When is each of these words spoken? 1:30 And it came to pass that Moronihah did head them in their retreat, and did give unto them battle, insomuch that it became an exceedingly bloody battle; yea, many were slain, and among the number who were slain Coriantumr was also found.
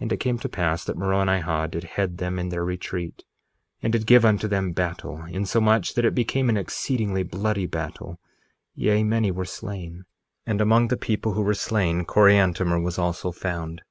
1:30 0.00 0.02
And 0.02 0.12
it 0.12 0.16
came 0.16 0.38
to 0.40 0.48
pass 0.48 0.84
that 0.84 0.96
Moronihah 0.96 1.68
did 1.70 1.84
head 1.84 2.18
them 2.18 2.40
in 2.40 2.48
their 2.48 2.64
retreat, 2.64 3.22
and 3.80 3.92
did 3.92 4.04
give 4.04 4.24
unto 4.24 4.48
them 4.48 4.72
battle, 4.72 5.22
insomuch 5.26 5.94
that 5.94 6.04
it 6.04 6.12
became 6.12 6.48
an 6.48 6.56
exceedingly 6.56 7.22
bloody 7.22 7.66
battle; 7.66 8.18
yea, 8.74 9.04
many 9.04 9.30
were 9.30 9.44
slain, 9.44 10.06
and 10.44 10.60
among 10.60 10.88
the 10.88 10.98
number 11.08 11.30
who 11.36 11.42
were 11.42 11.54
slain 11.54 12.04
Coriantumr 12.04 12.82
was 12.82 12.98
also 12.98 13.30
found. 13.30 13.82